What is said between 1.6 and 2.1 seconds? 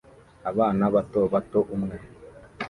umwe